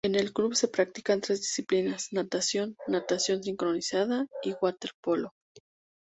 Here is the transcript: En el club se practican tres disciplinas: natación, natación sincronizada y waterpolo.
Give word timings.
En 0.03 0.15
el 0.15 0.33
club 0.33 0.55
se 0.55 0.67
practican 0.67 1.21
tres 1.21 1.41
disciplinas: 1.41 2.11
natación, 2.11 2.75
natación 2.87 3.43
sincronizada 3.43 4.25
y 4.41 4.55
waterpolo. 4.59 5.35